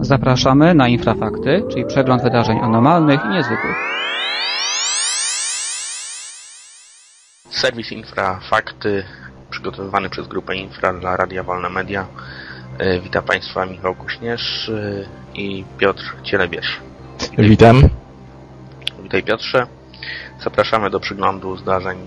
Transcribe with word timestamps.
Zapraszamy 0.00 0.74
na 0.74 0.88
Infrafakty, 0.88 1.62
czyli 1.70 1.84
przegląd 1.84 2.22
wydarzeń 2.22 2.58
anormalnych 2.58 3.24
i 3.24 3.28
niezwykłych. 3.28 3.76
Serwis 7.50 7.92
Infrafakty 7.92 9.04
przygotowywany 9.50 10.10
przez 10.10 10.28
grupę 10.28 10.56
Infra 10.56 10.92
dla 10.92 11.16
Radia 11.16 11.42
Wolne 11.42 11.68
Media. 11.68 12.06
E, 12.78 13.00
Witam 13.00 13.24
Państwa 13.24 13.66
Michał 13.66 13.94
Kuśnierz 13.94 14.68
e, 14.68 15.04
i 15.34 15.64
Piotr 15.78 16.16
Cielebiaś. 16.22 16.80
Witam. 17.38 17.82
Witaj 19.02 19.22
Piotrze. 19.22 19.66
Zapraszamy 20.40 20.90
do 20.90 21.00
przyglądu 21.00 21.56
zdarzeń 21.56 21.98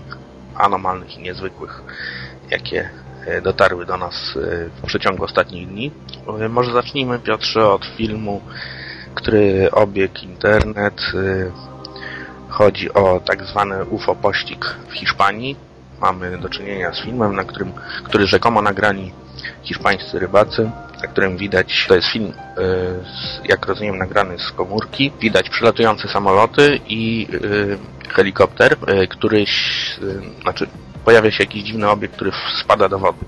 anormalnych 0.54 1.16
i 1.16 1.22
niezwykłych, 1.22 1.82
jakie 2.50 2.90
dotarły 3.42 3.86
do 3.86 3.96
nas 3.96 4.14
w 4.82 4.86
przeciągu 4.86 5.24
ostatnich 5.24 5.68
dni. 5.68 5.90
Może 6.48 6.72
zacznijmy 6.72 7.18
Piotrze 7.18 7.68
od 7.68 7.84
filmu, 7.84 8.40
który 9.14 9.70
obiegł 9.70 10.18
internet. 10.22 11.02
Chodzi 12.48 12.94
o 12.94 13.20
tak 13.20 13.44
zwany 13.44 13.84
UFO 13.84 14.14
pościg 14.14 14.76
w 14.88 14.92
Hiszpanii. 14.92 15.56
Mamy 16.00 16.38
do 16.38 16.48
czynienia 16.48 16.92
z 16.92 17.02
filmem, 17.02 17.36
na 17.36 17.44
którym, 17.44 17.72
który 18.04 18.26
rzekomo 18.26 18.62
nagrani 18.62 19.12
hiszpańscy 19.62 20.18
rybacy, 20.18 20.70
na 21.02 21.08
którym 21.08 21.36
widać, 21.36 21.86
to 21.88 21.94
jest 21.94 22.08
film, 22.08 22.32
jak 23.44 23.66
rozumiem, 23.66 23.98
nagrany 23.98 24.38
z 24.38 24.52
komórki. 24.52 25.12
Widać 25.20 25.50
przylatujące 25.50 26.08
samoloty 26.08 26.80
i 26.88 27.28
helikopter, 28.08 28.76
któryś, 29.08 29.50
znaczy 30.42 30.66
pojawia 31.04 31.30
się 31.30 31.42
jakiś 31.42 31.62
dziwny 31.62 31.90
obiekt, 31.90 32.14
który 32.14 32.32
spada 32.60 32.88
do 32.88 32.98
wody. 32.98 33.18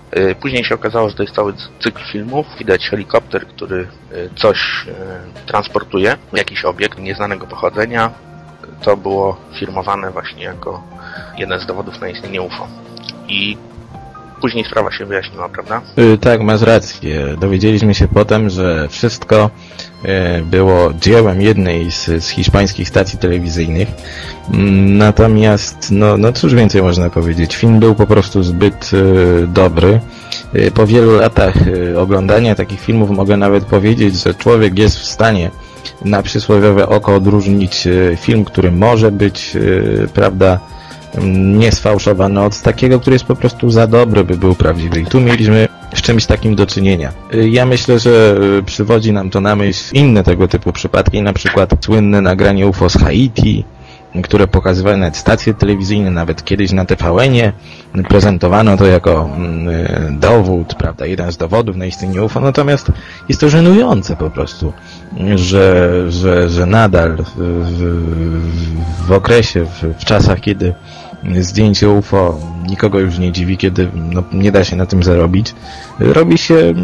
Później 0.41 0.65
się 0.65 0.75
okazało, 0.75 1.09
że 1.09 1.17
to 1.17 1.23
jest 1.23 1.35
cały 1.35 1.55
cykl 1.81 2.03
filmów. 2.13 2.47
Widać 2.59 2.89
helikopter, 2.89 3.47
który 3.47 3.89
coś 4.37 4.87
transportuje, 5.47 6.17
jakiś 6.33 6.65
obiekt 6.65 6.99
nieznanego 6.99 7.47
pochodzenia. 7.47 8.11
To 8.83 8.97
było 8.97 9.37
firmowane 9.59 10.11
właśnie 10.11 10.45
jako 10.45 10.83
jeden 11.39 11.61
z 11.61 11.67
dowodów 11.67 12.01
na 12.01 12.09
istnienie 12.09 12.43
UFO. 12.43 12.69
I 13.29 13.57
później 14.45 14.65
sprawa 14.65 14.93
się 14.93 15.07
wyjaśniła, 15.07 15.49
prawda? 15.49 15.81
Yy, 15.97 16.19
tak, 16.19 16.41
masz 16.41 16.63
rację. 16.63 17.37
Dowiedzieliśmy 17.41 17.95
się 17.95 18.09
potem, 18.09 18.51
że 18.51 18.89
wszystko 18.89 19.51
yy, 20.05 20.11
było 20.45 20.93
dziełem 21.01 21.41
jednej 21.41 21.91
z, 21.91 22.25
z 22.25 22.29
hiszpańskich 22.29 22.89
stacji 22.89 23.19
telewizyjnych. 23.19 23.89
Yy, 23.89 24.59
natomiast, 25.07 25.91
no, 25.91 26.17
no 26.17 26.33
cóż 26.33 26.55
więcej 26.55 26.83
można 26.83 27.11
powiedzieć. 27.11 27.57
Film 27.57 27.81
był 27.81 27.95
po 27.95 28.07
prostu 28.07 28.43
zbyt 28.43 28.91
dobry. 29.49 30.01
Po 30.75 30.87
wielu 30.87 31.17
latach 31.17 31.55
oglądania 31.97 32.55
takich 32.55 32.81
filmów 32.81 33.11
mogę 33.11 33.37
nawet 33.37 33.65
powiedzieć, 33.65 34.15
że 34.15 34.35
człowiek 34.35 34.79
jest 34.79 34.99
w 34.99 35.05
stanie 35.05 35.51
na 36.05 36.23
przysłowiowe 36.23 36.89
oko 36.89 37.15
odróżnić 37.15 37.89
film, 38.17 38.45
który 38.45 38.73
może 38.73 39.13
być, 39.13 39.57
prawda, 40.15 40.61
niesfałszowany 41.23 42.43
od 42.43 42.61
takiego, 42.61 43.01
który 43.01 43.15
jest 43.15 43.25
po 43.25 43.37
prostu 43.37 43.71
za 43.71 43.87
dobry, 43.87 44.25
by 44.25 44.37
był 44.37 44.55
prawdziwy. 44.55 45.01
I 45.01 45.07
tu 45.07 45.21
mieliśmy 45.21 45.69
z 45.95 46.03
czymś 46.03 46.27
takim 46.27 46.55
do 46.55 46.67
czynienia. 46.67 47.13
Ja 47.51 47.67
myślę, 47.67 47.99
że 47.99 48.37
przywodzi 48.67 49.13
nam 49.13 49.31
to 49.31 49.41
na 49.41 49.57
myśl 49.57 49.85
inne 49.93 50.23
tego 50.23 50.49
typu 50.49 50.73
przypadki, 50.73 51.23
na 51.23 51.33
przykład 51.33 51.71
słynne 51.85 52.21
nagranie 52.21 52.67
UFO 52.67 52.89
z 52.89 52.97
Haiti, 52.97 53.65
które 54.23 54.47
pokazywały 54.47 54.97
nawet 54.97 55.17
stacje 55.17 55.55
telewizyjne, 55.55 56.11
nawet 56.11 56.45
kiedyś 56.45 56.73
na 56.73 56.85
TVN-ie 56.85 57.53
prezentowano 58.09 58.77
to 58.77 58.87
jako 58.87 59.31
dowód, 60.11 60.75
prawda, 60.75 61.07
jeden 61.07 61.33
z 61.33 61.37
dowodów 61.37 61.77
na 61.77 61.87
istnienie 61.87 62.23
UFO, 62.23 62.41
natomiast 62.41 62.93
jest 63.29 63.41
to 63.41 63.49
żenujące 63.49 64.17
po 64.17 64.31
prostu, 64.31 64.73
że, 65.35 65.91
że, 66.13 66.51
że 66.51 66.67
nadal 66.67 67.17
w, 67.17 67.37
w, 67.37 69.07
w 69.07 69.13
okresie, 69.13 69.65
w, 69.65 70.01
w 70.01 70.05
czasach, 70.05 70.41
kiedy 70.41 70.75
zdjęcie 71.41 71.91
UFO 71.91 72.39
nikogo 72.69 73.01
już 73.01 73.19
nie 73.19 73.33
dziwi, 73.33 73.57
kiedy 73.57 73.89
no, 73.95 74.23
nie 74.33 74.53
da 74.53 74.65
się 74.65 74.77
na 74.77 74.87
tym 74.87 75.03
zarobić. 75.03 75.55
Robi 75.99 76.39
się 76.39 76.75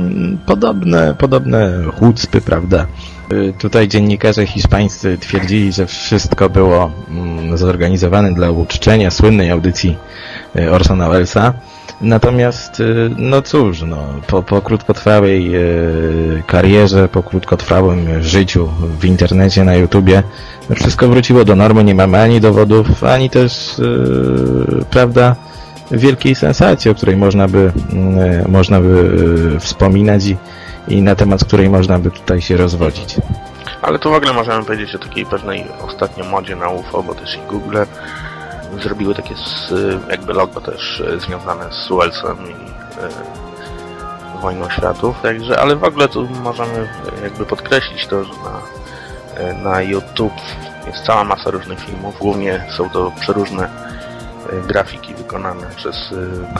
podobne, 0.46 1.14
podobne 1.18 1.84
chucpy, 1.98 2.40
prawda? 2.40 2.86
Tutaj 3.58 3.88
dziennikarze 3.88 4.46
hiszpańscy 4.46 5.18
twierdzili, 5.18 5.72
że 5.72 5.86
wszystko 5.86 6.50
było 6.50 6.90
zorganizowane 7.54 8.34
dla 8.34 8.50
uczczenia 8.50 9.10
słynnej 9.10 9.50
audycji 9.50 9.96
Orsona 10.72 11.08
Wellesa. 11.08 11.52
Natomiast, 12.00 12.82
no 13.16 13.42
cóż, 13.42 13.82
no, 13.82 13.96
po, 14.26 14.42
po 14.42 14.62
krótkotrwałej 14.62 15.54
e, 15.56 15.60
karierze, 16.46 17.08
po 17.08 17.22
krótkotrwałym 17.22 18.22
życiu 18.22 18.68
w 19.00 19.04
internecie, 19.04 19.64
na 19.64 19.74
YouTubie, 19.74 20.22
wszystko 20.74 21.08
wróciło 21.08 21.44
do 21.44 21.56
normy, 21.56 21.84
nie 21.84 21.94
mamy 21.94 22.20
ani 22.20 22.40
dowodów, 22.40 23.04
ani 23.04 23.30
też, 23.30 23.78
e, 23.78 24.84
prawda, 24.90 25.36
wielkiej 25.90 26.34
sensacji, 26.34 26.90
o 26.90 26.94
której 26.94 27.16
można 27.16 27.48
by, 27.48 27.72
można 28.48 28.80
by 28.80 29.56
wspominać 29.60 30.26
i, 30.26 30.36
i 30.88 31.02
na 31.02 31.14
temat 31.14 31.44
której 31.44 31.70
można 31.70 31.98
by 31.98 32.10
tutaj 32.10 32.40
się 32.40 32.56
rozwodzić. 32.56 33.16
Ale 33.82 33.98
tu 33.98 34.10
w 34.10 34.14
ogóle 34.14 34.32
możemy 34.32 34.64
powiedzieć 34.64 34.94
o 34.94 34.98
takiej 34.98 35.26
pewnej 35.26 35.64
ostatnio 35.80 36.24
modzie 36.24 36.56
na 36.56 36.68
UFO, 36.68 37.02
bo 37.02 37.14
też 37.14 37.36
i 37.36 37.50
Google 37.50 37.76
zrobiły 38.82 39.14
takie 39.14 39.34
jakby 40.10 40.32
logo 40.32 40.60
też 40.60 41.03
związane 41.19 41.64
z 41.72 41.88
Wellsem 41.88 42.36
i 42.50 42.53
e, 43.00 44.41
Wojną 44.41 44.70
Światów, 44.70 45.16
także, 45.22 45.60
ale 45.60 45.76
w 45.76 45.84
ogóle 45.84 46.08
tu 46.08 46.28
możemy 46.42 46.88
jakby 47.22 47.47
podkreślić 47.47 48.06
to, 48.06 48.25
że 48.25 48.32
na, 48.32 49.70
na 49.70 49.82
YouTube 49.82 50.41
jest 50.86 51.04
cała 51.04 51.25
masa 51.25 51.50
różnych 51.50 51.80
filmów, 51.80 52.19
głównie 52.19 52.64
są 52.76 52.91
to 52.91 53.12
przeróżne 53.20 53.69
grafiki 54.66 55.14
wykonane 55.14 55.66
przez 55.76 55.97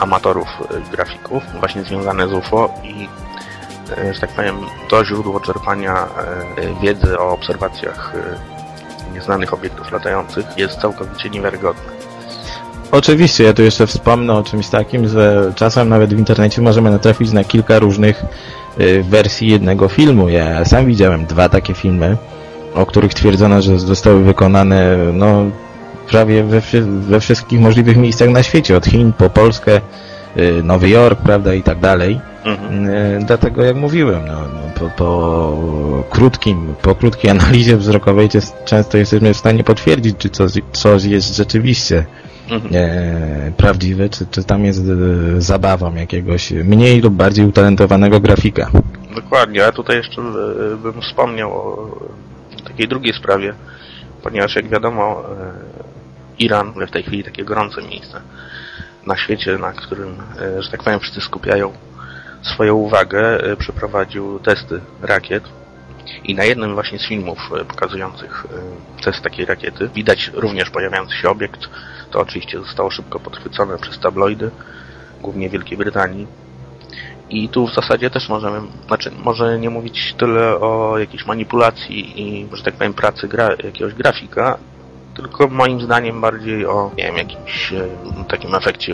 amatorów 0.01 0.47
grafików, 0.91 1.43
właśnie 1.59 1.83
związane 1.83 2.27
z 2.27 2.33
UFO 2.33 2.73
i 2.83 3.09
że 4.13 4.21
tak 4.21 4.29
powiem, 4.29 4.55
to 4.89 5.05
źródło 5.05 5.39
czerpania 5.39 6.07
wiedzy 6.81 7.19
o 7.19 7.31
obserwacjach 7.31 8.13
nieznanych 9.13 9.53
obiektów 9.53 9.91
latających 9.91 10.45
jest 10.57 10.79
całkowicie 10.79 11.29
niewiarygodne. 11.29 12.01
Oczywiście, 12.91 13.43
ja 13.43 13.53
tu 13.53 13.61
jeszcze 13.61 13.87
wspomnę 13.87 14.33
o 14.33 14.43
czymś 14.43 14.67
takim, 14.67 15.07
że 15.07 15.51
czasem 15.55 15.89
nawet 15.89 16.13
w 16.13 16.19
internecie 16.19 16.61
możemy 16.61 16.91
natrafić 16.91 17.31
na 17.31 17.43
kilka 17.43 17.79
różnych 17.79 18.23
y, 18.79 19.03
wersji 19.03 19.49
jednego 19.49 19.87
filmu. 19.87 20.29
Ja 20.29 20.65
sam 20.65 20.85
widziałem 20.85 21.25
dwa 21.25 21.49
takie 21.49 21.73
filmy, 21.73 22.17
o 22.75 22.85
których 22.85 23.13
twierdzono, 23.13 23.61
że 23.61 23.79
zostały 23.79 24.23
wykonane 24.23 24.97
no, 25.13 25.43
prawie 26.07 26.43
we, 26.43 26.61
we 26.81 27.19
wszystkich 27.19 27.59
możliwych 27.59 27.97
miejscach 27.97 28.29
na 28.29 28.43
świecie, 28.43 28.77
od 28.77 28.85
Chin 28.85 29.13
po 29.13 29.29
Polskę, 29.29 29.81
Nowy 30.63 30.89
Jork, 30.89 31.21
prawda, 31.21 31.53
i 31.53 31.63
tak 31.63 31.79
dalej. 31.79 32.19
Mhm. 32.43 32.89
Y, 32.89 33.19
dlatego, 33.25 33.63
jak 33.63 33.75
mówiłem, 33.75 34.25
no, 34.27 34.43
po, 34.79 34.89
po, 34.97 36.03
krótkim, 36.09 36.75
po 36.81 36.95
krótkiej 36.95 37.31
analizie 37.31 37.77
wzrokowej 37.77 38.29
często 38.65 38.97
jesteśmy 38.97 39.33
w 39.33 39.37
stanie 39.37 39.63
potwierdzić, 39.63 40.17
czy 40.17 40.29
coś, 40.29 40.51
coś 40.71 41.03
jest 41.03 41.35
rzeczywiście 41.35 42.05
mhm. 42.49 42.75
e, 42.75 43.51
prawdziwe, 43.57 44.09
czy, 44.09 44.25
czy 44.31 44.43
tam 44.43 44.65
jest 44.65 44.79
e, 44.79 45.41
zabawą 45.41 45.95
jakiegoś 45.95 46.51
mniej 46.51 47.01
lub 47.01 47.13
bardziej 47.13 47.45
utalentowanego 47.45 48.19
grafika. 48.19 48.71
Dokładnie, 49.15 49.65
a 49.65 49.71
tutaj 49.71 49.97
jeszcze 49.97 50.21
e, 50.21 50.77
bym 50.77 51.01
wspomniał 51.01 51.51
o 51.51 51.91
takiej 52.63 52.87
drugiej 52.87 53.13
sprawie, 53.13 53.53
ponieważ 54.23 54.55
jak 54.55 54.69
wiadomo 54.69 55.23
e, 55.23 55.51
Iran 56.39 56.73
w 56.87 56.91
tej 56.91 57.03
chwili 57.03 57.23
takie 57.23 57.43
gorące 57.43 57.81
miejsce 57.81 58.21
na 59.05 59.17
świecie, 59.17 59.57
na 59.57 59.73
którym, 59.73 60.15
e, 60.41 60.61
że 60.61 60.71
tak 60.71 60.83
powiem, 60.83 60.99
wszyscy 60.99 61.21
skupiają 61.21 61.73
swoją 62.41 62.75
uwagę, 62.75 63.43
e, 63.43 63.55
przeprowadził 63.55 64.39
testy 64.39 64.81
rakiet 65.01 65.43
i 66.23 66.35
na 66.35 66.43
jednym 66.43 66.73
właśnie 66.73 66.99
z 66.99 67.07
filmów 67.07 67.49
pokazujących 67.67 68.45
test 69.03 69.21
takiej 69.21 69.45
rakiety 69.45 69.89
widać 69.89 70.31
również 70.33 70.69
pojawiający 70.69 71.15
się 71.15 71.29
obiekt. 71.29 71.69
To 72.11 72.19
oczywiście 72.19 72.59
zostało 72.59 72.91
szybko 72.91 73.19
podchwycone 73.19 73.77
przez 73.77 73.99
tabloidy, 73.99 74.51
głównie 75.21 75.49
Wielkiej 75.49 75.77
Brytanii. 75.77 76.27
I 77.29 77.49
tu 77.49 77.67
w 77.67 77.73
zasadzie 77.73 78.09
też 78.09 78.29
możemy, 78.29 78.61
znaczy 78.87 79.11
może 79.23 79.59
nie 79.59 79.69
mówić 79.69 80.15
tyle 80.17 80.55
o 80.55 80.97
jakiejś 80.97 81.25
manipulacji 81.25 82.21
i, 82.21 82.47
że 82.53 82.63
tak 82.63 82.73
powiem, 82.73 82.93
pracy 82.93 83.27
gra, 83.27 83.49
jakiegoś 83.63 83.93
grafika, 83.93 84.57
tylko 85.15 85.47
moim 85.47 85.81
zdaniem 85.81 86.21
bardziej 86.21 86.65
o, 86.65 86.91
nie 86.97 87.03
wiem, 87.03 87.17
jakimś 87.17 87.73
e, 87.73 87.87
takim 88.27 88.55
efekcie 88.55 88.93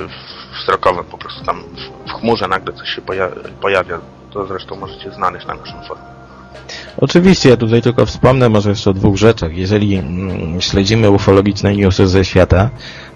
wzrokowym, 0.62 1.06
po 1.06 1.18
prostu 1.18 1.46
tam 1.46 1.64
w, 2.08 2.12
chmurze 2.12 2.48
nagle 2.48 2.74
coś 2.74 2.90
się 2.90 3.02
poja 3.02 3.30
pojawia. 3.62 4.00
To 4.32 4.48
zresztą 4.48 4.76
możecie 4.76 5.12
znaleźć 5.12 5.48
na 5.48 5.54
naszym 5.54 5.82
forum. 5.88 6.04
Oczywiście, 6.98 7.50
ja 7.50 7.58
tutaj 7.58 7.82
tylko 7.82 8.06
wspomnę 8.06 8.50
może 8.50 8.70
jeszcze 8.70 8.90
o 8.90 8.94
dwóch 8.94 9.18
rzeczach. 9.18 9.58
Jeżeli 9.58 9.96
mm, 9.96 10.62
śledzimy 10.62 11.10
ufologiczne 11.10 11.76
newsy 11.76 12.08
ze 12.08 12.26
świata, 12.26 12.70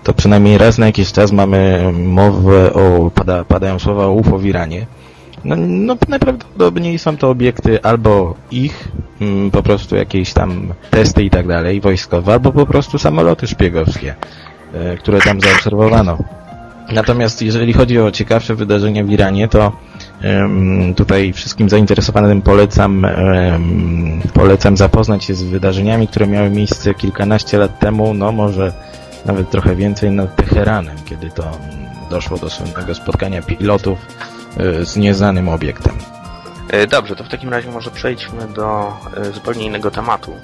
to 0.04 0.14
przynajmniej 0.14 0.58
raz 0.58 0.78
na 0.78 0.86
jakiś 0.86 1.12
czas 1.12 1.32
mamy 1.32 1.92
mowę 1.94 2.74
o, 2.74 3.12
pada, 3.16 3.44
padają 3.44 3.80
słowa 3.80 4.06
o 4.06 4.12
UFO 4.12 4.38
w 4.38 4.46
Iranie. 4.46 4.86
No, 5.46 5.56
no 5.58 5.98
najprawdopodobniej 6.08 7.00
są 7.00 7.18
to 7.18 7.30
obiekty 7.30 7.84
albo 7.84 8.36
ich, 8.52 8.88
mm, 9.22 9.52
po 9.52 9.64
prostu 9.64 9.96
jakieś 9.96 10.34
tam 10.34 10.74
testy 10.90 11.24
i 11.24 11.30
tak 11.30 11.48
dalej, 11.48 11.82
wojskowe, 11.82 12.34
albo 12.34 12.52
po 12.52 12.66
prostu 12.66 13.00
samoloty 13.00 13.48
szpiegowskie, 13.48 14.16
e, 14.74 14.98
które 14.98 15.20
tam 15.22 15.42
zaobserwowano. 15.42 16.18
Natomiast 16.92 17.42
jeżeli 17.42 17.74
chodzi 17.74 18.00
o 18.00 18.12
ciekawsze 18.12 18.56
wydarzenia 18.56 19.04
w 19.04 19.10
Iranie, 19.10 19.48
to 19.48 19.72
tutaj 20.96 21.34
wszystkim 21.34 21.70
zainteresowanym 21.70 22.42
polecam, 22.42 23.08
polecam 24.34 24.78
zapoznać 24.78 25.24
się 25.24 25.34
z 25.34 25.44
wydarzeniami, 25.44 26.08
które 26.08 26.28
miały 26.28 26.50
miejsce 26.50 26.94
kilkanaście 26.94 27.58
lat 27.58 27.80
temu, 27.80 28.14
no 28.14 28.32
może 28.32 28.74
nawet 29.26 29.50
trochę 29.50 29.76
więcej 29.76 30.12
nad 30.12 30.36
Teheranem, 30.36 30.98
kiedy 31.06 31.30
to 31.30 31.44
mm, 31.44 31.60
doszło 32.10 32.38
do 32.38 32.50
słynnego 32.50 32.96
spotkania 32.96 33.42
pilotów 33.42 34.00
z 34.82 34.96
nieznanym 34.98 35.50
obiektem. 35.50 35.98
E, 36.70 36.88
Dobrze, 36.88 37.16
to 37.16 37.24
w 37.24 37.30
takim 37.30 37.50
razie 37.50 37.72
może 37.72 37.92
przejdźmy 37.92 38.48
do 38.48 38.94
e, 39.18 39.26
zupełnie 39.32 39.66
innego 39.66 39.92
tematu. 39.92 40.36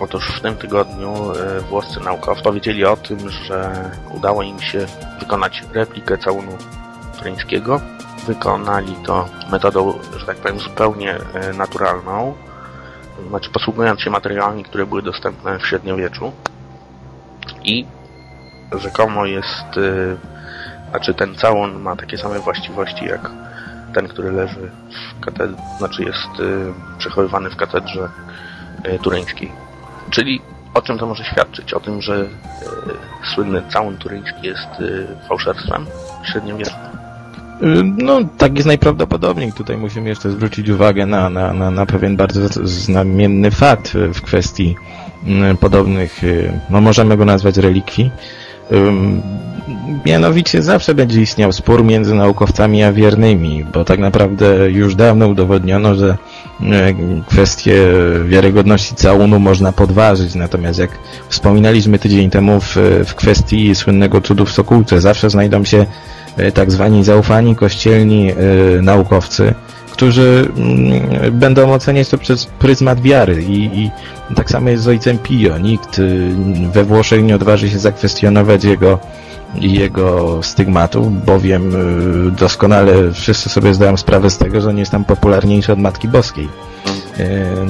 Otóż 0.00 0.28
w 0.36 0.40
tym 0.40 0.56
tygodniu 0.56 1.32
e, 1.32 1.60
włoscy 1.60 2.00
naukowcy 2.00 2.42
powiedzieli 2.42 2.84
o 2.84 2.96
tym, 2.96 3.30
że 3.30 3.90
udało 4.14 4.42
im 4.42 4.60
się 4.60 4.86
wykonać 5.20 5.62
replikę 5.72 6.18
całunu 6.18 6.52
turyńskiego. 7.18 7.80
Wykonali 8.26 8.96
to 9.06 9.28
metodą, 9.50 9.98
że 10.16 10.26
tak 10.26 10.36
powiem, 10.36 10.58
zupełnie 10.58 11.14
e, 11.34 11.52
naturalną, 11.52 12.34
znaczy 13.28 13.50
posługując 13.50 14.00
się 14.00 14.10
materiałami, 14.10 14.64
które 14.64 14.86
były 14.86 15.02
dostępne 15.02 15.58
w 15.58 15.66
średniowieczu. 15.66 16.32
I 17.64 17.86
rzekomo 18.78 19.26
jest, 19.26 19.66
e, 20.94 20.98
znaczy 20.98 21.14
ten 21.14 21.34
całun 21.34 21.80
ma 21.82 21.96
takie 21.96 22.18
same 22.18 22.38
właściwości 22.38 23.04
jak 23.04 23.30
ten, 23.94 24.08
który 24.08 24.32
leży 24.32 24.70
w 25.16 25.24
katedrze, 25.24 25.56
znaczy 25.78 26.04
jest 26.04 26.40
y, 26.40 26.72
przechowywany 26.98 27.50
w 27.50 27.56
katedrze 27.56 28.08
y, 28.86 28.98
turyńskiej. 28.98 29.52
Czyli 30.10 30.40
o 30.74 30.82
czym 30.82 30.98
to 30.98 31.06
może 31.06 31.24
świadczyć? 31.24 31.74
O 31.74 31.80
tym, 31.80 32.02
że 32.02 32.14
y, 32.22 32.26
słynny 33.34 33.62
całun 33.72 33.96
turyński 33.96 34.46
jest 34.46 34.80
y, 34.80 35.06
fałszerstwem 35.28 35.86
średniowiecznym. 36.32 36.80
Y, 37.62 37.84
No, 37.84 38.20
tak 38.38 38.54
jest 38.54 38.66
najprawdopodobniej. 38.66 39.52
Tutaj 39.52 39.76
musimy 39.76 40.08
jeszcze 40.08 40.30
zwrócić 40.30 40.68
uwagę 40.68 41.06
na, 41.06 41.30
na, 41.30 41.52
na, 41.52 41.70
na 41.70 41.86
pewien 41.86 42.16
bardzo 42.16 42.40
znamienny 42.64 43.50
fakt 43.50 43.92
w 43.94 44.22
kwestii 44.22 44.76
y, 45.52 45.56
podobnych, 45.56 46.24
y, 46.24 46.60
no 46.70 46.80
możemy 46.80 47.16
go 47.16 47.24
nazwać 47.24 47.56
relikwii. 47.56 48.10
Mianowicie 50.06 50.62
zawsze 50.62 50.94
będzie 50.94 51.20
istniał 51.20 51.52
spór 51.52 51.84
między 51.84 52.14
naukowcami 52.14 52.82
a 52.82 52.92
wiernymi, 52.92 53.64
bo 53.64 53.84
tak 53.84 53.98
naprawdę 53.98 54.70
już 54.70 54.94
dawno 54.94 55.28
udowodniono, 55.28 55.94
że 55.94 56.16
y, 56.60 56.64
kwestię 57.26 57.74
wiarygodności 58.26 58.94
całunu 58.94 59.38
można 59.38 59.72
podważyć, 59.72 60.34
natomiast 60.34 60.78
jak 60.78 60.90
wspominaliśmy 61.28 61.98
tydzień 61.98 62.30
temu 62.30 62.60
w, 62.60 62.76
w 63.06 63.14
kwestii 63.14 63.74
słynnego 63.74 64.20
cudu 64.20 64.46
w 64.46 64.52
Sokółce, 64.52 65.00
zawsze 65.00 65.30
znajdą 65.30 65.64
się 65.64 65.86
e, 66.36 66.52
tak 66.52 66.70
zwani 66.70 67.04
zaufani 67.04 67.56
kościelni 67.56 68.30
e, 68.30 68.34
naukowcy, 68.82 69.54
którzy 69.94 70.48
mm, 70.56 71.38
będą 71.38 71.72
oceniać 71.72 72.08
to 72.08 72.18
przez 72.18 72.46
pryzmat 72.46 73.00
wiary 73.00 73.42
i, 73.42 73.80
i 73.80 73.90
tak 74.34 74.50
samo 74.50 74.68
jest 74.68 74.82
z 74.82 74.88
ojcem 74.88 75.18
Pio. 75.18 75.58
Nikt 75.58 75.98
y, 75.98 76.30
we 76.72 76.84
Włoszech 76.84 77.22
nie 77.24 77.34
odważy 77.34 77.70
się 77.70 77.78
zakwestionować 77.78 78.64
jego 78.64 78.98
jego 79.60 80.40
stygmatów, 80.42 81.24
bowiem 81.24 81.76
y, 82.28 82.30
doskonale 82.30 83.12
wszyscy 83.12 83.48
sobie 83.48 83.74
zdają 83.74 83.96
sprawę 83.96 84.30
z 84.30 84.38
tego, 84.38 84.60
że 84.60 84.68
on 84.68 84.78
jest 84.78 84.90
tam 84.92 85.04
popularniejszy 85.04 85.72
od 85.72 85.78
Matki 85.78 86.08
Boskiej. 86.08 86.48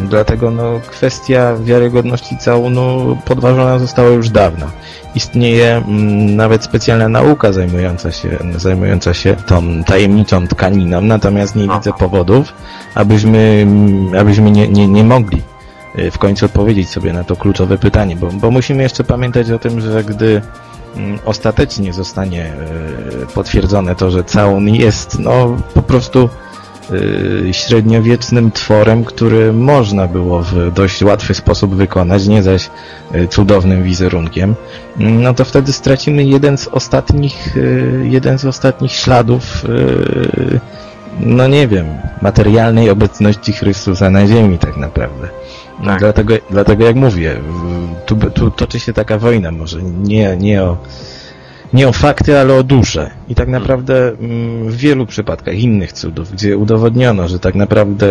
Dlatego 0.08 0.50
no, 0.50 0.81
kwestia 0.90 1.56
wiarygodności 1.56 2.38
całunu 2.38 3.16
podważona 3.25 3.78
została 3.78 4.08
już 4.08 4.28
dawno. 4.28 4.66
Istnieje 5.14 5.76
mm, 5.76 6.37
nawet 6.37 6.64
specjalna 6.64 7.08
nauka 7.08 7.52
zajmująca 7.52 8.12
się, 8.12 8.38
zajmująca 8.56 9.14
się 9.14 9.37
tą 9.46 9.84
tajemniczą 9.84 10.46
tkaniną, 10.46 11.00
natomiast 11.00 11.56
nie 11.56 11.69
widzę 11.69 11.93
powodów, 11.93 12.55
abyśmy, 12.94 13.38
mm, 13.38 14.20
abyśmy 14.20 14.50
nie, 14.50 14.69
nie, 14.69 14.88
nie 14.88 15.05
mogli 15.05 15.43
e, 15.96 16.10
w 16.10 16.19
końcu 16.19 16.46
odpowiedzieć 16.46 16.88
sobie 16.88 17.12
na 17.12 17.25
to 17.25 17.37
kluczowe 17.37 17.78
pytanie, 17.78 18.17
bo, 18.17 18.26
bo 18.26 18.50
musimy 18.50 18.82
jeszcze 18.82 19.05
pamiętać 19.05 19.50
o 19.50 19.58
tym, 19.58 19.81
że 19.81 20.05
gdy 20.05 20.43
mm, 20.96 21.19
ostatecznie 21.25 21.93
zostanie 21.93 22.44
e, 22.44 23.26
potwierdzone 23.34 23.94
to, 23.94 24.10
że 24.10 24.25
całun 24.25 24.69
jest 24.69 25.19
no 25.19 25.56
po 25.75 25.82
prostu 25.82 26.25
y, 26.25 26.54
średniowiecznym 27.52 28.50
tworem, 28.50 29.04
który 29.04 29.52
można 29.52 30.06
było 30.06 30.42
w 30.42 30.72
dość 30.72 31.02
łatwy 31.02 31.34
sposób 31.34 31.75
wykonać, 31.75 32.26
nie 32.26 32.42
zaś 32.42 32.70
y, 33.14 33.28
cudownym 33.28 33.82
wizerunkiem, 33.82 34.54
mm, 34.98 35.22
no 35.22 35.34
to 35.34 35.44
wtedy 35.44 35.72
stracimy 35.72 36.25
jeden 36.25 36.58
z 36.58 36.69
ostatnich, 36.69 37.56
y, 37.56 38.06
jeden 38.10 38.38
z 38.38 38.44
ostatnich 38.44 38.92
śladów, 38.92 39.64
y, 39.64 40.60
no 41.20 41.46
nie 41.46 41.69
wiem, 41.69 41.86
materialnej 42.22 42.90
obecności 42.90 43.52
Chrystusa 43.52 44.10
na 44.10 44.26
ziemi 44.26 44.58
tak 44.58 44.76
naprawdę. 44.76 45.28
No, 45.81 45.86
Tak. 45.86 45.98
Dlatego, 46.00 46.34
dlatego 46.50 46.84
jak 46.84 46.96
mówię, 46.96 47.36
tu, 48.06 48.16
tu 48.16 48.50
toczy 48.50 48.81
się 48.81 48.92
taka 48.92 49.19
wojna, 49.19 49.50
może 49.50 49.82
nie, 49.82 50.36
nie 50.36 50.62
o 50.62 50.76
nie 51.75 51.88
o 51.88 51.93
fakty, 51.93 52.38
ale 52.38 52.55
o 52.55 52.62
duszę. 52.62 53.11
I 53.29 53.35
tak 53.35 53.49
naprawdę 53.49 54.09
mm, 54.09 54.69
w 54.71 54.76
wielu 54.76 55.06
przypadkach 55.06 55.59
innych 55.59 55.93
cudów, 55.93 56.32
gdzie 56.32 56.59
udowodniono, 56.59 57.29
że 57.29 57.38
tak 57.38 57.55
naprawdę 57.55 58.06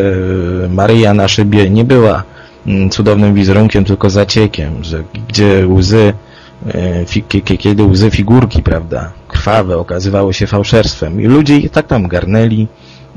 e, 0.66 0.70
Maryja 0.70 1.14
na 1.14 1.28
szybie 1.28 1.70
nie 1.70 1.84
była 1.84 2.24
mm, 2.68 2.90
cudownym 2.90 3.34
wizerunkiem, 3.34 3.86
tylko 3.86 4.10
zaciekiem, 4.10 4.84
że 4.84 5.04
gdzie 5.30 5.68
łzy, 5.68 6.14
e, 6.68 7.58
kiedy 7.58 7.84
łzy 7.84 8.12
figurki, 8.12 8.64
prawda, 8.64 9.12
krwawe 9.28 9.78
okazywały 9.78 10.34
się 10.34 10.48
fałszerstwem 10.48 11.22
i 11.22 11.26
ludzie 11.26 11.60
je 11.60 11.70
tak 11.70 11.88
tam 11.88 12.08
garnęli, 12.08 12.68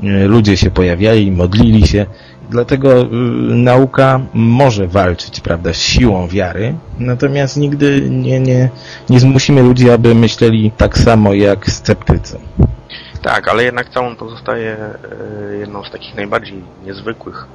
ludzie 0.03 0.57
się 0.57 0.71
pojawiali, 0.71 1.31
modlili 1.31 1.87
się, 1.87 2.05
Dlatego 2.49 3.01
y, 3.01 3.07
nauka 3.55 4.19
może 4.33 4.87
walczyć, 4.87 5.39
prawda, 5.39 5.73
z 5.73 5.77
siłą 5.77 6.27
wiary, 6.27 6.75
natomiast 6.99 7.57
nigdy 7.57 8.01
nie, 8.09 8.39
nie, 8.39 8.69
nie 9.09 9.19
zmusimy 9.19 9.61
ludzi, 9.61 9.89
aby 9.91 10.15
myśleli 10.15 10.71
tak 10.77 10.97
samo 10.97 11.33
jak 11.33 11.69
sceptycy. 11.69 12.39
Tak, 13.21 13.47
ale 13.47 13.63
jednak 13.63 13.89
całun 13.89 14.15
pozostaje 14.15 14.77
e, 15.51 15.57
jedną 15.57 15.83
z 15.83 15.91
takich 15.91 16.15
najbardziej 16.15 16.63
niezwykłych 16.85 17.47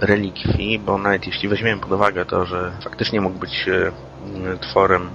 relikwii, 0.00 0.78
bo 0.78 0.98
nawet 0.98 1.26
jeśli 1.26 1.48
weźmiemy 1.48 1.80
pod 1.80 1.92
uwagę 1.92 2.24
to, 2.24 2.46
że 2.46 2.72
faktycznie 2.84 3.20
mógł 3.20 3.38
być 3.38 3.68
e, 3.68 3.86
m, 4.46 4.58
tworem 4.58 5.08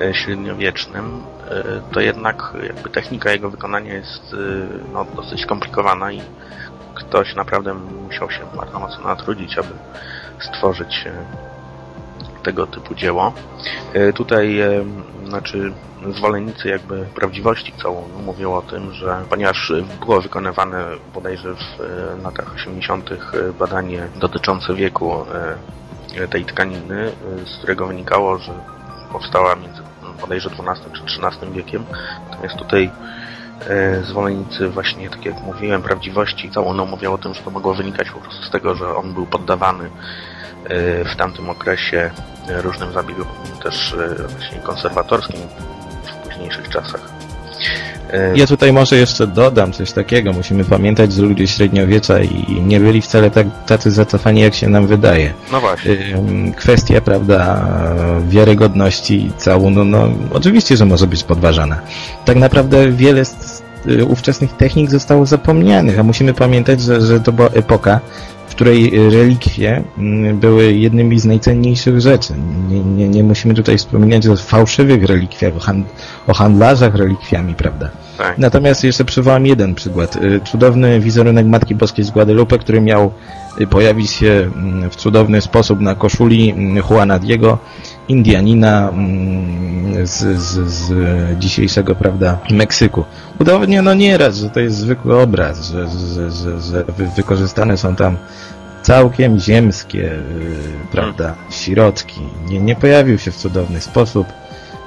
e, 0.00 0.14
średniowiecznym, 0.14 1.04
e, 1.04 1.35
to 1.92 2.00
jednak 2.00 2.52
jakby 2.66 2.90
technika 2.90 3.30
jego 3.30 3.50
wykonania 3.50 3.94
jest 3.94 4.34
e, 4.34 4.36
no, 4.92 5.06
dosyć 5.16 5.42
skomplikowana 5.42 6.12
i 6.12 6.22
ktoś 6.94 7.34
naprawdę 7.34 7.74
musiał 7.74 8.30
się 8.30 8.40
bardzo 8.56 8.78
mocno 8.78 9.04
natrudzić, 9.04 9.58
aby 9.58 9.68
stworzyć 10.40 11.06
e, 11.06 11.12
tego 12.42 12.66
typu 12.66 12.94
dzieło. 12.94 13.32
E, 13.92 14.12
Tutaj, 14.12 14.60
e, 14.60 14.84
znaczy, 15.28 15.72
zwolennicy 16.14 16.68
jakby 16.68 17.06
prawdziwości 17.14 17.72
całunu 17.82 18.18
mówią 18.18 18.54
o 18.54 18.62
tym, 18.62 18.92
że 18.92 19.24
ponieważ 19.30 19.72
było 20.00 20.20
wykonywane 20.20 20.84
bodajże 21.14 21.54
w 21.54 21.80
e, 21.80 22.22
latach 22.22 22.54
80. 22.54 23.10
badanie 23.58 24.08
dotyczące 24.16 24.74
wieku 24.74 25.24
e, 26.16 26.28
tej 26.28 26.44
tkaniny, 26.44 27.02
e, 27.02 27.46
z 27.46 27.58
którego 27.58 27.86
wynikało, 27.86 28.38
że 28.38 28.52
powstała 29.12 29.56
między 29.56 29.82
bodajże 30.20 30.50
XII 30.50 30.92
czy 30.92 31.02
XIII 31.02 31.52
wiekiem. 31.52 31.84
Natomiast 32.30 32.56
tutaj 32.56 32.90
e, 33.68 34.02
zwolennicy 34.02 34.68
właśnie, 34.68 35.10
tak 35.10 35.24
jak 35.24 35.40
mówiłem, 35.40 35.82
prawdziwości 35.82 36.50
całunu 36.50 36.86
mówią 36.86 37.12
o 37.12 37.18
tym, 37.18 37.34
że 37.34 37.42
to 37.42 37.50
mogło 37.50 37.74
wynikać 37.74 38.10
po 38.10 38.20
prostu 38.20 38.42
z 38.42 38.50
tego, 38.50 38.74
że 38.74 38.96
on 38.96 39.14
był 39.14 39.26
poddawany 39.26 39.84
e, 39.84 41.04
w 41.04 41.16
tamtym 41.16 41.50
okresie 41.50 42.10
e, 42.48 42.62
różnym 42.62 42.92
zabiegom 42.92 43.26
też 43.62 43.96
właśnie 44.28 44.58
konserwatorskim 44.58 45.40
w 46.04 46.28
późniejszych 46.28 46.68
czasach. 46.68 47.15
Ja 48.34 48.46
tutaj 48.46 48.72
może 48.72 48.96
jeszcze 48.96 49.26
dodam 49.26 49.72
coś 49.72 49.92
takiego. 49.92 50.32
Musimy 50.32 50.64
pamiętać, 50.64 51.12
że 51.12 51.22
ludzie 51.22 51.46
średniowiecza 51.46 52.20
i 52.20 52.62
nie 52.62 52.80
byli 52.80 53.02
wcale 53.02 53.30
tak, 53.30 53.46
tacy 53.66 53.90
zacofani, 53.90 54.40
jak 54.40 54.54
się 54.54 54.68
nam 54.68 54.86
wydaje. 54.86 55.32
No 55.52 55.60
właśnie. 55.60 55.96
Kwestia, 56.56 57.00
prawda, 57.00 57.66
wiarygodności 58.28 59.32
całunu, 59.36 59.84
no 59.84 60.08
oczywiście, 60.32 60.76
że 60.76 60.84
może 60.84 61.06
być 61.06 61.24
podważana. 61.24 61.80
Tak 62.24 62.36
naprawdę 62.36 62.92
wiele 62.92 63.24
z 63.24 63.62
y, 63.86 64.04
ówczesnych 64.04 64.52
technik 64.52 64.90
zostało 64.90 65.26
zapomnianych, 65.26 65.98
a 65.98 66.02
musimy 66.02 66.34
pamiętać, 66.34 66.80
że, 66.80 67.00
że 67.00 67.20
to 67.20 67.32
była 67.32 67.48
epoka, 67.48 68.00
której 68.56 69.10
relikwie 69.10 69.82
mm, 69.98 70.38
były 70.38 70.72
jednymi 70.72 71.20
z 71.20 71.24
najcenniejszych 71.24 72.00
rzeczy. 72.00 72.34
Nie, 72.68 72.80
nie, 72.80 73.08
nie 73.08 73.24
musimy 73.24 73.54
tutaj 73.54 73.78
wspominać 73.78 74.26
o 74.26 74.36
fałszywych 74.36 75.04
relikwiach, 75.04 75.56
o, 75.56 75.60
hand, 75.60 75.86
o 76.26 76.34
handlarzach 76.34 76.94
relikwiami, 76.94 77.54
prawda? 77.54 77.90
Tak. 78.18 78.38
Natomiast 78.38 78.84
jeszcze 78.84 79.04
przywołam 79.04 79.46
jeden 79.46 79.74
przykład. 79.74 80.16
Y, 80.16 80.40
Cudowny 80.44 81.00
wizerunek 81.00 81.46
Matki 81.46 81.74
Boskiej 81.74 82.04
z 82.04 82.10
Guadalupe, 82.10 82.58
który 82.58 82.80
miał 82.80 83.12
y, 83.60 83.66
pojawić 83.66 84.10
się 84.10 84.50
mm, 84.56 84.90
w 84.90 84.96
cudowny 84.96 85.40
sposób 85.40 85.80
na 85.80 85.94
koszuli 85.94 86.50
mm, 86.50 86.84
Juana 86.90 87.18
Diego, 87.18 87.58
Indianina 88.08 88.88
mm, 88.88 90.06
z, 90.06 90.38
z, 90.40 90.68
z 90.72 90.92
dzisiejszego, 91.38 91.94
prawda, 91.94 92.38
Meksyku. 92.50 93.04
Udowodniono 93.40 93.94
nieraz, 93.94 94.36
że 94.36 94.50
to 94.50 94.60
jest 94.60 94.76
zwykły 94.76 95.20
obraz, 95.20 95.66
że, 95.70 95.88
że, 95.88 96.30
że, 96.30 96.60
że 96.60 96.84
wy- 96.84 97.08
wykorzystane 97.16 97.76
są 97.76 97.96
tam 97.96 98.16
całkiem 98.82 99.38
ziemskie, 99.38 100.12
y, 100.12 100.18
prawda, 100.92 101.34
środki. 101.50 102.20
Nie, 102.48 102.60
nie 102.60 102.76
pojawił 102.76 103.18
się 103.18 103.30
w 103.30 103.36
cudowny 103.36 103.80
sposób. 103.80 104.26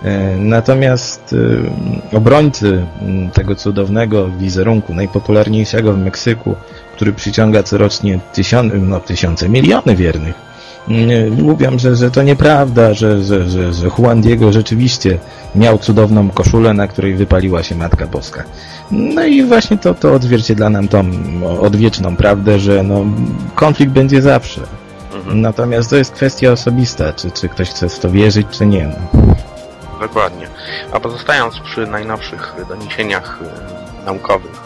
E, 0.03 0.35
Natomiast 0.37 1.33
y, 1.33 1.61
obrońcy 2.17 2.85
m, 3.01 3.29
tego 3.33 3.55
cudownego 3.55 4.27
wizerunku, 4.29 4.93
najpopularniejszego 4.93 5.93
w 5.93 5.97
Meksyku, 5.97 6.55
który 6.95 7.13
przyciąga 7.13 7.63
corocznie 7.63 8.19
tysiące, 8.33 8.77
no, 8.77 8.99
tysiące, 8.99 9.49
miliony 9.49 9.95
wiernych, 9.95 10.35
mówią, 11.37 11.79
że, 11.79 11.95
że 11.95 12.11
to 12.11 12.23
nieprawda, 12.23 12.93
że, 12.93 13.23
że, 13.23 13.49
że, 13.49 13.73
że 13.73 13.87
Juan 13.97 14.21
Diego 14.21 14.51
rzeczywiście 14.51 15.19
miał 15.55 15.77
cudowną 15.77 16.29
koszulę, 16.29 16.73
na 16.73 16.87
której 16.87 17.15
wypaliła 17.15 17.63
się 17.63 17.75
Matka 17.75 18.07
Boska. 18.07 18.43
No 18.91 19.25
i 19.25 19.43
właśnie 19.43 19.77
to, 19.77 19.93
to 19.93 20.13
odzwierciedla 20.13 20.69
nam 20.69 20.87
tą 20.87 21.03
odwieczną 21.61 22.15
prawdę, 22.15 22.59
że 22.59 22.83
no, 22.83 23.05
konflikt 23.55 23.91
będzie 23.91 24.21
zawsze. 24.21 24.61
Mhm. 25.15 25.41
Natomiast 25.41 25.89
to 25.89 25.95
jest 25.95 26.11
kwestia 26.11 26.51
osobista, 26.51 27.13
czy, 27.13 27.31
czy 27.31 27.49
ktoś 27.49 27.69
chce 27.69 27.89
w 27.89 27.99
to 27.99 28.11
wierzyć, 28.11 28.47
czy 28.51 28.65
nie. 28.65 28.87
No. 29.13 29.35
Dokładnie. 29.99 30.47
A 30.91 30.99
pozostając 30.99 31.59
przy 31.59 31.87
najnowszych 31.87 32.55
doniesieniach 32.69 33.39
e, 33.41 34.05
naukowych, 34.05 34.61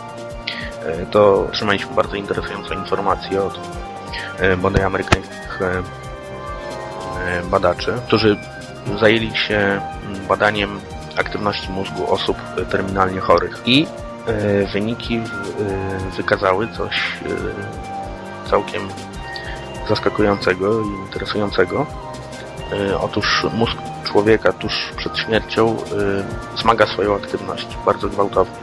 e, 0.86 1.06
to 1.06 1.46
otrzymaliśmy 1.50 1.96
bardzo 1.96 2.16
interesującą 2.16 2.76
informację 2.76 3.44
od 3.44 3.60
e, 4.40 4.58
bodaj 4.58 4.84
amerykańskich 4.84 5.60
badaczy, 7.52 7.94
którzy 8.08 8.38
zajęli 9.00 9.36
się 9.38 9.56
mm, 9.58 10.28
badaniem 10.28 10.80
aktywności 11.18 11.72
mózgu 11.72 12.14
osób 12.14 12.38
e, 12.58 12.66
terminalnie 12.66 13.20
chorych 13.20 13.62
i 13.66 13.88
e, 14.28 14.66
wyniki 14.74 15.16
e, 15.16 15.22
wykazały 16.18 16.68
coś 16.68 16.96
e, 16.96 18.50
całkiem 18.50 18.82
zaskakującego 19.90 20.82
i 20.82 20.86
interesującego. 21.06 21.86
E, 22.92 23.00
Otóż 23.00 23.46
mózg 23.54 23.78
człowieka 24.04 24.54
tuż 24.54 24.92
przed 24.98 25.18
śmiercią 25.18 25.78
zmaga 26.58 26.86
swoją 26.88 27.16
aktywność 27.16 27.68
bardzo 27.86 28.08
gwałtownie. 28.10 28.56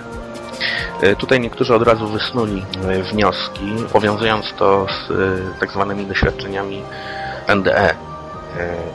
Tutaj 1.18 1.40
niektórzy 1.40 1.74
od 1.74 1.82
razu 1.82 2.08
wysnuli 2.08 2.64
wnioski, 3.12 3.74
powiązując 3.92 4.54
to 4.58 4.86
z 4.88 5.10
tak 5.60 5.70
zwanymi 5.72 6.06
doświadczeniami 6.06 6.82
NDE, 7.56 7.94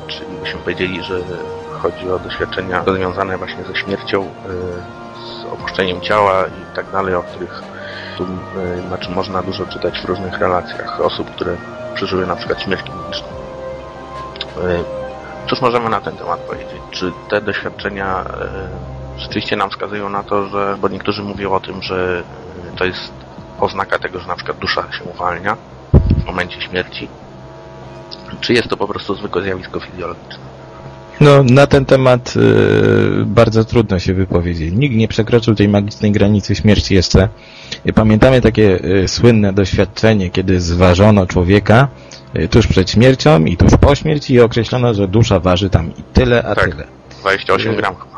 czyli 0.07 0.37
byśmy 0.43 0.59
powiedzieli, 0.59 1.03
że 1.03 1.19
chodzi 1.71 2.09
o 2.09 2.19
doświadczenia 2.19 2.83
związane 2.83 3.37
właśnie 3.37 3.63
ze 3.63 3.75
śmiercią, 3.75 4.23
y, 4.23 4.27
z 5.21 5.45
opuszczeniem 5.53 6.01
ciała 6.01 6.45
i 6.45 6.75
tak 6.75 6.91
dalej, 6.91 7.15
o 7.15 7.23
których 7.23 7.63
tu 8.17 8.23
y, 8.23 8.87
znaczy 8.87 9.11
można 9.11 9.41
dużo 9.41 9.65
czytać 9.65 10.01
w 10.01 10.05
różnych 10.05 10.39
relacjach 10.39 11.01
osób, 11.01 11.31
które 11.35 11.57
przeżyły 11.95 12.25
na 12.25 12.35
przykład 12.35 12.61
śmierć 12.61 12.83
kliniczną. 12.83 13.27
Cóż 15.49 15.61
możemy 15.61 15.89
na 15.89 16.01
ten 16.01 16.17
temat 16.17 16.39
powiedzieć? 16.39 16.81
Czy 16.91 17.11
te 17.29 17.41
doświadczenia 17.41 18.23
e, 18.23 18.69
rzeczywiście 19.17 19.55
nam 19.55 19.69
wskazują 19.69 20.09
na 20.09 20.23
to, 20.23 20.47
że, 20.47 20.77
bo 20.81 20.87
niektórzy 20.87 21.23
mówią 21.23 21.51
o 21.51 21.59
tym, 21.59 21.81
że 21.81 22.23
e, 22.73 22.77
to 22.77 22.85
jest 22.85 23.13
oznaka 23.59 23.99
tego, 23.99 24.19
że 24.19 24.27
na 24.27 24.35
przykład 24.35 24.57
dusza 24.57 24.91
się 24.91 25.03
uwalnia 25.03 25.57
w 25.93 26.25
momencie 26.25 26.61
śmierci? 26.61 27.09
Czy 28.45 28.53
jest 28.53 28.67
to 28.69 28.77
po 28.77 28.87
prostu 28.87 29.15
zwykłe 29.15 29.41
zjawisko 29.43 29.79
fizjologiczne? 29.79 30.35
No, 31.21 31.43
na 31.43 31.67
ten 31.67 31.85
temat 31.85 32.33
y, 32.35 33.25
bardzo 33.25 33.65
trudno 33.65 33.99
się 33.99 34.13
wypowiedzieć. 34.13 34.73
Nikt 34.73 34.95
nie 34.95 35.07
przekroczył 35.07 35.55
tej 35.55 35.67
magicznej 35.69 36.11
granicy 36.11 36.55
śmierci 36.55 36.95
jeszcze. 36.95 37.29
Pamiętamy 37.95 38.41
takie 38.41 38.85
y, 39.03 39.07
słynne 39.07 39.53
doświadczenie, 39.53 40.29
kiedy 40.29 40.61
zważono 40.61 41.25
człowieka 41.27 41.87
y, 42.39 42.47
tuż 42.47 42.67
przed 42.67 42.89
śmiercią 42.91 43.45
i 43.45 43.57
tuż 43.57 43.71
po 43.81 43.95
śmierci 43.95 44.33
i 44.33 44.39
określono, 44.41 44.93
że 44.93 45.07
dusza 45.07 45.39
waży 45.39 45.69
tam 45.69 45.89
i 45.97 46.03
tyle, 46.13 46.43
a 46.43 46.55
Tak. 46.55 46.69
tyle. 46.71 46.83
28 47.21 47.73
Y, 47.73 47.75
gram 47.75 47.95
chyba. 47.95 48.14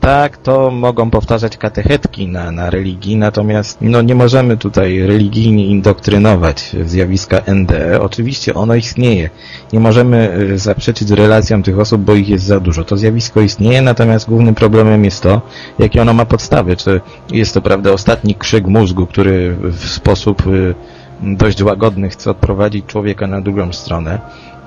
Tak, 0.00 0.36
to 0.36 0.70
mogą 0.70 1.10
powtarzać 1.10 1.56
katechetki 1.56 2.28
na, 2.28 2.52
na 2.52 2.70
religii, 2.70 3.16
natomiast 3.16 3.78
no, 3.80 4.02
nie 4.02 4.14
możemy 4.14 4.56
tutaj 4.56 5.00
religijnie 5.00 5.66
indoktrynować 5.66 6.76
zjawiska 6.84 7.40
NDE. 7.54 8.00
Oczywiście 8.00 8.54
ono 8.54 8.74
istnieje. 8.74 9.30
Nie 9.72 9.80
możemy 9.80 10.32
y, 10.52 10.58
zaprzeczyć 10.58 11.10
relacjom 11.10 11.62
tych 11.62 11.78
osób, 11.78 12.02
bo 12.02 12.14
ich 12.14 12.28
jest 12.28 12.44
za 12.44 12.60
dużo. 12.60 12.84
To 12.84 12.96
zjawisko 12.96 13.40
istnieje, 13.40 13.82
natomiast 13.82 14.28
głównym 14.28 14.54
problemem 14.54 15.04
jest 15.04 15.22
to, 15.22 15.42
jakie 15.78 16.02
ono 16.02 16.12
ma 16.12 16.24
podstawy. 16.24 16.76
Czy 16.76 17.00
jest 17.32 17.54
to, 17.54 17.62
prawda, 17.62 17.92
ostatni 17.92 18.34
krzyk 18.34 18.66
mózgu, 18.66 19.06
który 19.06 19.56
w 19.62 19.88
sposób 19.88 20.46
y, 20.46 20.74
dość 21.22 21.62
łagodny 21.62 22.08
chce 22.08 22.30
odprowadzić 22.30 22.86
człowieka 22.86 23.26
na 23.26 23.40
drugą 23.40 23.72
stronę. 23.72 24.20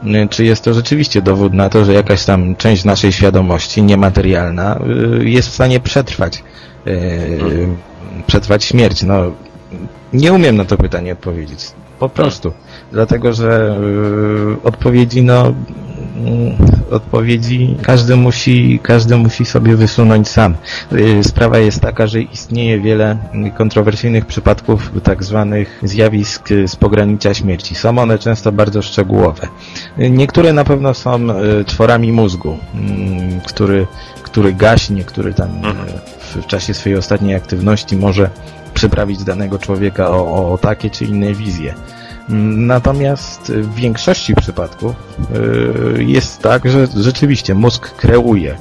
Y, 0.07 0.27
Czy 0.29 0.45
jest 0.45 0.63
to 0.63 0.74
rzeczywiście 0.74 1.22
dowód 1.22 1.53
na 1.53 1.69
to, 1.69 1.86
że 1.86 1.93
jakaś 1.93 2.25
tam 2.25 2.55
część 2.55 2.83
naszej 2.83 3.12
świadomości, 3.12 3.83
niematerialna, 3.83 4.79
y, 5.22 5.29
jest 5.29 5.50
w 5.50 5.53
stanie 5.53 5.79
przetrwać, 5.79 6.43
y, 6.88 7.67
przetrwać 8.27 8.63
śmierć? 8.63 9.03
No, 9.03 9.31
nie 10.13 10.33
umiem 10.33 10.55
na 10.55 10.65
to 10.65 10.77
pytanie 10.77 11.13
odpowiedzieć. 11.13 11.60
Po 12.00 12.10
prostu. 12.10 12.53
Dlatego, 12.91 13.33
że 13.33 13.77
odpowiedzi, 14.63 15.24
no, 15.24 15.53
odpowiedzi 16.91 17.75
każdy 17.82 18.15
musi, 18.15 18.79
każdy 18.84 19.17
musi 19.17 19.46
sobie 19.46 19.75
wysunąć 19.75 20.27
sam. 20.29 20.55
Y, 20.93 21.24
Sprawa 21.24 21.58
jest 21.58 21.79
taka, 21.79 22.08
że 22.08 22.22
istnieje 22.22 22.79
wiele 22.79 23.17
kontrowersyjnych 23.58 24.25
przypadków 24.25 24.91
tak 25.03 25.24
zwanych 25.24 25.79
zjawisk 25.84 26.51
y, 26.51 26.67
z 26.67 26.75
pogranicza 26.75 27.34
śmierci. 27.34 27.75
Są 27.75 27.98
one 27.98 28.20
często 28.20 28.51
bardzo 28.51 28.82
szczegółowe. 28.82 29.48
Y, 30.00 30.10
Niektóre 30.10 30.53
na 30.53 30.63
pewno 30.63 30.93
są 30.93 31.27
tworami 31.65 32.12
mózgu, 32.12 32.58
mm, 32.75 33.41
który, 33.41 33.88
który 34.24 34.53
gaśnie, 34.53 35.03
który 35.03 35.34
tam 35.34 35.50
w, 36.20 36.36
w 36.41 36.48
czasie 36.48 36.74
swojej 36.74 36.98
ostatniej 36.98 37.36
aktywności 37.36 37.98
może 37.98 38.29
przyprawić 38.74 39.24
danego 39.24 39.60
człowieka 39.60 40.10
o, 40.10 40.53
o 40.53 40.58
takie 40.58 40.89
czy 40.89 41.05
inne 41.05 41.34
wizje. 41.34 41.74
Natomiast 42.30 43.51
w 43.51 43.75
większości 43.75 44.36
przypadków 44.36 44.96
y, 45.98 46.03
jest 46.03 46.42
tak, 46.42 46.70
że 46.70 46.88
rzeczywiście 46.98 47.56
mózg 47.56 47.96
kreuje, 47.96 48.56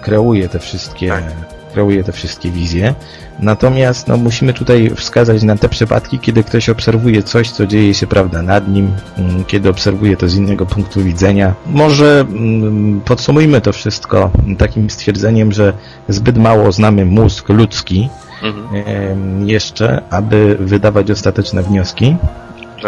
kreuje 0.00 0.48
te 0.48 0.58
wszystkie, 0.58 1.08
Tak. 1.08 1.24
kreuje 1.72 2.04
te 2.04 2.12
wszystkie 2.12 2.50
wizje. 2.50 2.94
Natomiast 3.40 4.08
no, 4.08 4.16
musimy 4.16 4.52
tutaj 4.54 4.90
wskazać 4.96 5.42
na 5.42 5.56
te 5.56 5.68
przypadki, 5.68 6.18
kiedy 6.18 6.44
ktoś 6.44 6.68
obserwuje 6.68 7.22
coś, 7.22 7.50
co 7.50 7.66
dzieje 7.66 7.94
się 7.94 8.06
prawda 8.06 8.42
nad 8.42 8.68
nim, 8.68 8.90
mm, 9.18 9.44
kiedy 9.44 9.68
obserwuje 9.68 10.16
to 10.16 10.28
z 10.28 10.34
innego 10.36 10.66
punktu 10.66 11.00
widzenia. 11.04 11.54
Może 11.66 12.20
mm, 12.20 13.00
podsumujmy 13.00 13.60
to 13.60 13.72
wszystko 13.72 14.30
takim 14.58 14.90
stwierdzeniem, 14.90 15.52
że 15.52 15.72
zbyt 16.08 16.38
mało 16.38 16.72
znamy 16.72 17.04
mózg 17.04 17.48
ludzki, 17.48 18.08
Mhm. 18.42 19.48
jeszcze, 19.48 20.02
aby 20.10 20.56
wydawać 20.60 21.10
ostateczne 21.10 21.62
wnioski. 21.62 22.16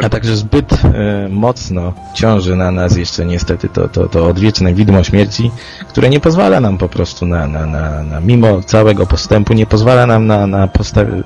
A 0.03 0.09
także 0.09 0.37
zbyt 0.37 0.73
e, 0.73 1.29
mocno 1.29 1.93
ciąży 2.15 2.57
na 2.57 2.71
nas 2.71 2.97
jeszcze 2.97 3.27
niestety 3.27 3.69
to, 3.69 3.89
to, 3.89 4.09
to 4.09 4.27
odwieczne 4.27 4.75
widmo 4.75 5.05
śmierci, 5.05 5.51
które 5.89 6.09
nie 6.09 6.21
pozwala 6.21 6.61
nam 6.61 6.79
po 6.79 6.89
prostu 6.89 7.27
na, 7.27 7.47
na, 7.47 7.67
na, 7.67 8.03
na 8.03 8.21
mimo 8.21 8.63
całego 8.63 9.07
postępu, 9.07 9.53
nie 9.53 9.67
pozwala 9.67 10.07
nam 10.07 10.27
na, 10.27 10.47
na, 10.47 10.69
postawi, 10.69 11.13
y, 11.13 11.23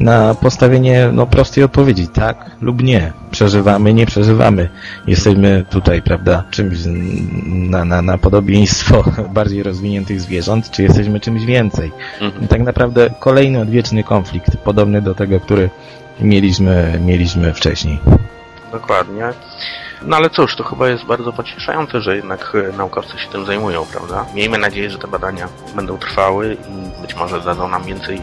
na 0.00 0.34
postawienie 0.34 1.10
no, 1.12 1.26
prostej 1.26 1.64
odpowiedzi, 1.64 2.08
tak 2.08 2.50
lub 2.60 2.82
nie. 2.82 3.12
Przeżywamy, 3.30 3.94
nie 3.94 4.06
przeżywamy. 4.06 4.68
Jesteśmy 5.06 5.64
tutaj, 5.70 6.02
prawda, 6.02 6.44
czymś 6.50 6.78
na, 7.46 7.84
na, 7.84 8.02
na 8.02 8.18
podobieństwo 8.18 9.04
bardziej 9.34 9.62
rozwiniętych 9.62 10.20
zwierząt, 10.20 10.70
czy 10.70 10.82
jesteśmy 10.82 11.20
czymś 11.20 11.44
więcej. 11.44 11.92
Mhm. 12.20 12.48
Tak 12.48 12.62
naprawdę 12.62 13.10
kolejny 13.20 13.60
odwieczny 13.60 14.04
konflikt, 14.04 14.56
podobny 14.56 15.02
do 15.02 15.14
tego, 15.14 15.40
który 15.40 15.70
mieliśmy, 16.20 17.00
mieliśmy 17.04 17.54
wcześniej. 17.54 18.00
Dokładnie. 18.72 19.32
No 20.02 20.16
ale 20.16 20.30
cóż, 20.30 20.56
to 20.56 20.64
chyba 20.64 20.88
jest 20.88 21.04
bardzo 21.04 21.32
pocieszające, 21.32 22.00
że 22.00 22.16
jednak 22.16 22.52
e, 22.54 22.76
naukowcy 22.76 23.18
się 23.18 23.28
tym 23.28 23.46
zajmują, 23.46 23.86
prawda? 23.86 24.26
Miejmy 24.34 24.58
nadzieję, 24.58 24.90
że 24.90 24.98
te 24.98 25.08
badania 25.08 25.48
będą 25.76 25.98
trwały 25.98 26.54
i 26.54 27.02
być 27.02 27.16
może 27.16 27.40
dadzą 27.40 27.68
nam 27.68 27.84
więcej 27.84 28.22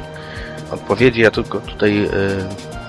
odpowiedzi. 0.72 1.22
Ja 1.22 1.32
tylko 1.32 1.60
tutaj 1.60 2.06
e, 2.06 2.10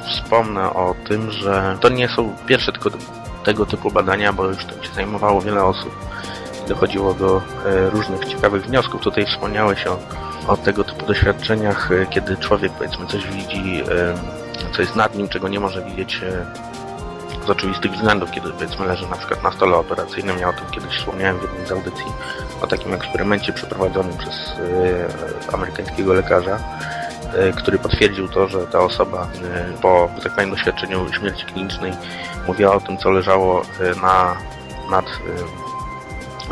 wspomnę 0.08 0.70
o 0.70 0.94
tym, 1.08 1.30
że 1.30 1.76
to 1.80 1.88
nie 1.88 2.08
są 2.08 2.36
pierwsze 2.46 2.72
tylko 2.72 2.90
tego 3.44 3.66
typu 3.66 3.90
badania, 3.90 4.32
bo 4.32 4.46
już 4.46 4.64
tym 4.64 4.82
się 4.84 4.94
zajmowało 4.94 5.40
wiele 5.40 5.64
osób. 5.64 5.96
Dochodziło 6.68 7.14
do 7.14 7.42
e, 7.66 7.90
różnych 7.90 8.24
ciekawych 8.24 8.66
wniosków. 8.66 9.00
Tutaj 9.00 9.26
wspomniałeś 9.26 9.86
o, 9.86 9.98
o 10.48 10.56
tego 10.56 10.84
typu 10.84 11.06
doświadczeniach, 11.06 11.90
kiedy 12.10 12.36
człowiek 12.36 12.72
powiedzmy 12.72 13.06
coś 13.06 13.26
widzi, 13.26 13.82
co 14.76 14.82
jest 14.82 14.96
nad 14.96 15.14
nim, 15.14 15.28
czego 15.28 15.48
nie 15.48 15.60
może 15.60 15.82
widzieć 15.82 16.20
e, 16.22 16.46
z 17.46 17.50
oczywistych 17.50 17.92
względów, 17.92 18.30
kiedy 18.30 18.50
powiedzmy 18.50 18.86
leży 18.86 19.08
na 19.08 19.16
przykład 19.16 19.42
na 19.42 19.52
stole 19.52 19.76
operacyjnym. 19.76 20.38
Ja 20.38 20.48
o 20.48 20.52
tym 20.52 20.66
kiedyś 20.70 20.98
wspomniałem 20.98 21.38
w 21.38 21.42
jednej 21.42 21.66
z 21.66 21.72
audycji, 21.72 22.12
o 22.62 22.66
takim 22.66 22.94
eksperymencie 22.94 23.52
przeprowadzonym 23.52 24.18
przez 24.18 24.34
e, 24.34 25.54
amerykańskiego 25.54 26.14
lekarza, 26.14 26.58
e, 27.34 27.52
który 27.52 27.78
potwierdził 27.78 28.28
to, 28.28 28.48
że 28.48 28.66
ta 28.66 28.80
osoba 28.80 29.28
e, 29.44 29.80
po 29.82 30.08
że 30.16 30.22
tak 30.22 30.34
powiem, 30.34 30.50
doświadczeniu 30.50 31.12
śmierci 31.12 31.46
klinicznej 31.46 31.92
mówiła 32.46 32.74
o 32.74 32.80
tym, 32.80 32.98
co 32.98 33.10
leżało 33.10 33.62
na, 34.02 34.36
nad 34.90 35.04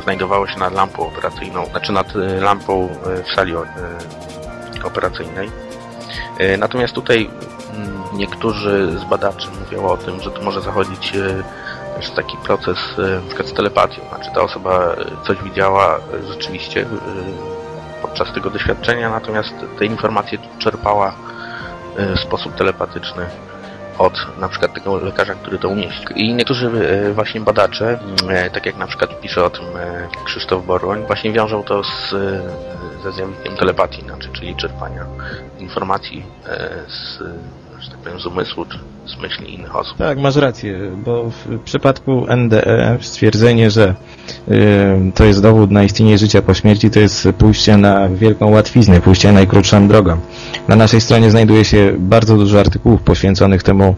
znajdowało 0.03 0.47
się 0.47 0.59
nad 0.59 0.75
lampą 0.75 1.07
operacyjną, 1.07 1.67
znaczy 1.67 1.93
nad 1.93 2.07
lampą 2.41 2.89
w 3.05 3.35
sali 3.35 3.53
operacyjnej. 4.85 5.51
Natomiast 6.59 6.95
tutaj 6.95 7.31
niektórzy 8.13 8.99
z 8.99 9.05
badaczy 9.05 9.49
mówią 9.61 9.87
o 9.87 9.97
tym, 9.97 10.21
że 10.21 10.31
to 10.31 10.43
może 10.43 10.61
zachodzić 10.61 11.17
e, 11.17 11.43
też 11.97 12.11
taki 12.11 12.37
proces 12.37 12.79
e, 12.99 13.27
przykład 13.27 13.49
z 13.49 13.53
telepatią. 13.53 14.03
Znaczy 14.09 14.31
ta 14.35 14.41
osoba 14.41 14.95
e, 14.95 15.25
coś 15.27 15.43
widziała 15.43 15.99
rzeczywiście 16.29 16.87
podczas 18.03 18.33
tego 18.33 18.51
doświadczenia, 18.51 19.11
natomiast 19.11 19.55
te 19.79 19.85
informacje 19.87 20.39
czerpała 20.59 21.15
w 21.97 22.21
sposób 22.21 22.55
telepatyczny 22.55 23.27
od 24.03 24.39
na 24.39 24.49
przykład 24.49 24.75
tego 24.75 24.97
lekarza, 24.97 25.35
który 25.35 25.59
to 25.59 25.69
umieścił. 25.69 26.17
I 26.17 26.35
niektórzy 26.35 26.67
e, 26.67 27.13
właśnie 27.13 27.41
badacze, 27.41 27.99
e, 28.29 28.51
tak 28.51 28.67
jak 28.67 28.77
na 28.77 28.87
przykład 28.87 29.21
pisze 29.21 29.45
o 29.45 29.51
tym 29.51 29.65
e, 29.77 30.09
Krzysztof 30.25 30.67
Boroń, 30.67 31.07
właśnie 31.07 31.33
wiążą 31.33 31.63
to 31.63 31.85
z, 31.85 32.11
ze 33.03 33.13
zjawiskiem 33.13 33.57
telepatii, 33.57 34.03
znaczy, 34.03 34.29
czyli 34.33 34.57
czerpania 34.57 35.07
informacji 35.59 36.25
z, 36.89 37.19
że 37.81 37.91
tak 37.91 37.99
powiem, 37.99 38.21
z 38.21 38.27
umysłu 38.27 38.65
czy 38.67 38.79
z 39.07 39.23
myśli 39.23 39.55
innych 39.55 39.77
osób. 39.77 39.99
Tak, 39.99 40.19
masz 40.19 40.37
rację, 40.37 40.79
bo 41.05 41.31
w 41.31 41.59
przypadku 41.65 42.27
NDE 42.37 42.99
stwierdzenie, 43.01 43.71
że 43.71 43.95
y, 44.49 45.13
to 45.15 45.25
jest 45.25 45.43
dowód 45.43 45.71
na 45.71 45.85
istnienie 45.85 46.19
życia 46.19 46.43
po 46.43 46.55
śmierci, 46.55 46.91
to 46.91 47.01
jest 47.01 47.29
pójście 47.39 47.77
na 47.77 48.09
wielką 48.09 48.51
łatwiznę, 48.51 49.01
pójście 49.01 49.33
najkrótszą 49.33 49.89
drogą. 49.89 50.17
Na 50.69 50.77
naszej 50.77 51.01
stronie 51.01 51.31
znajduje 51.31 51.65
się 51.65 51.95
bardzo 51.99 52.37
dużo 52.37 52.61
artykułów 52.61 53.03
poświęconych 53.03 53.63
temu 53.63 53.97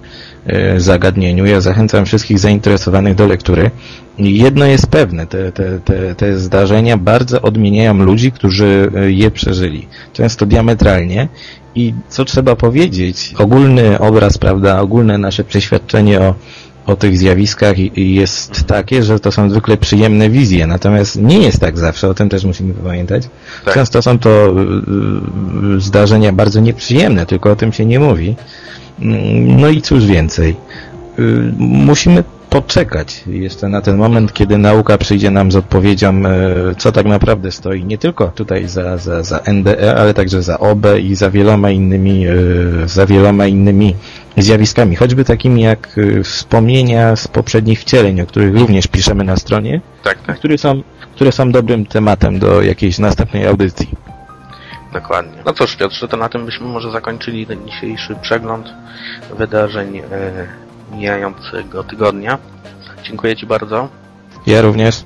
y, 0.76 0.80
zagadnieniu. 0.80 1.46
Ja 1.46 1.60
zachęcam 1.60 2.04
wszystkich 2.06 2.38
zainteresowanych 2.38 3.14
do 3.14 3.26
lektury. 3.26 3.70
Jedno 4.18 4.64
jest 4.66 4.86
pewne, 4.86 5.26
te, 5.26 5.52
te, 5.52 5.80
te, 5.80 6.14
te 6.14 6.38
zdarzenia 6.38 6.96
bardzo 6.96 7.42
odmieniają 7.42 7.94
ludzi, 7.94 8.32
którzy 8.32 8.90
y, 8.96 9.12
je 9.12 9.30
przeżyli. 9.30 9.86
Często 10.12 10.46
diametralnie 10.46 11.28
i 11.74 11.94
co 12.08 12.24
trzeba 12.24 12.56
powiedzieć, 12.56 13.34
ogólny 13.38 13.98
obraz, 13.98 14.38
prawda, 14.38 14.78
ogólne 14.94 15.18
nasze 15.18 15.44
przeświadczenie 15.44 16.20
o, 16.20 16.34
o 16.86 16.96
tych 16.96 17.18
zjawiskach 17.18 17.76
jest 17.96 18.64
takie, 18.66 19.02
że 19.02 19.20
to 19.20 19.32
są 19.32 19.50
zwykle 19.50 19.76
przyjemne 19.76 20.30
wizje, 20.30 20.66
natomiast 20.66 21.22
nie 21.22 21.38
jest 21.38 21.60
tak 21.60 21.78
zawsze, 21.78 22.08
o 22.08 22.14
tym 22.14 22.28
też 22.28 22.44
musimy 22.44 22.74
pamiętać. 22.74 23.28
Tak. 23.64 23.74
Często 23.74 24.02
są 24.02 24.18
to 24.18 24.30
y, 24.30 25.76
y, 25.76 25.80
zdarzenia 25.80 26.32
bardzo 26.32 26.60
nieprzyjemne, 26.60 27.26
tylko 27.26 27.50
o 27.50 27.56
tym 27.56 27.72
się 27.72 27.86
nie 27.86 28.00
mówi. 28.00 28.36
Mm, 29.00 29.60
No 29.60 29.68
i 29.68 29.82
cóż 29.82 30.06
więcej. 30.06 30.56
Y, 31.18 31.52
Musimy 31.58 32.24
poczekać 32.50 33.24
jeszcze 33.26 33.68
na 33.68 33.80
ten 33.80 33.96
moment, 33.96 34.32
kiedy 34.32 34.58
nauka 34.58 34.98
przyjdzie 34.98 35.30
nam 35.30 35.52
z 35.52 35.56
odpowiedzią, 35.56 36.22
co 36.78 36.92
tak 36.92 37.06
naprawdę 37.06 37.52
stoi 37.52 37.84
nie 37.84 37.98
tylko 37.98 38.28
tutaj 38.28 38.68
za, 38.68 38.98
za, 38.98 39.22
za 39.22 39.40
NDE, 39.52 39.96
ale 39.96 40.14
także 40.14 40.42
za 40.42 40.58
OB 40.58 40.86
i 41.02 41.14
za 41.14 41.30
wieloma 41.30 41.70
innymi, 41.70 42.26
za 42.86 43.06
wieloma 43.06 43.46
innymi 43.46 43.94
zjawiskami, 44.42 44.96
choćby 44.96 45.24
takimi 45.24 45.62
jak 45.62 45.88
e, 45.98 46.22
wspomnienia 46.22 47.16
z 47.16 47.28
poprzednich 47.28 47.80
wcieleń, 47.80 48.20
o 48.20 48.26
których 48.26 48.54
również 48.58 48.86
piszemy 48.86 49.24
na 49.24 49.36
stronie, 49.36 49.80
Tak, 50.04 50.18
tak, 50.26 50.36
które 50.36 50.58
są, 50.58 50.82
które 51.14 51.32
są 51.32 51.52
dobrym 51.52 51.86
tematem 51.86 52.38
do 52.38 52.62
jakiejś 52.62 52.98
następnej 52.98 53.46
audycji. 53.46 53.88
dokładnie. 54.92 55.42
No 55.46 55.52
cóż, 55.52 55.76
Piotrze, 55.76 56.08
to 56.08 56.16
na 56.16 56.28
tym 56.28 56.44
byśmy 56.46 56.66
może 56.66 56.90
zakończyli 56.90 57.46
ten 57.46 57.66
dzisiejszy 57.66 58.16
przegląd 58.22 58.66
wydarzeń 59.38 59.98
e, 59.98 60.02
mijającego 60.96 61.84
tygodnia. 61.84 62.38
Dziękuję 63.02 63.36
Ci 63.36 63.46
bardzo. 63.46 63.88
Ja 64.46 64.60
również. 64.62 65.04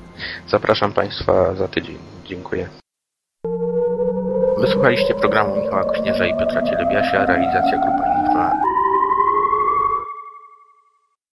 Zapraszam 0.49 0.93
Państwa 0.93 1.55
za 1.55 1.69
tydzień. 1.69 1.97
Dziękuję. 2.27 2.69
Wysłuchaliście 4.59 5.15
programu 5.15 5.57
Michała 5.63 5.85
Kośnierza 5.85 6.27
i 6.27 6.39
Piotra 6.39 6.63
Cielebiasia, 6.63 7.27
realizacja 7.27 7.79
grupa 7.79 8.05
Infra 8.27 8.53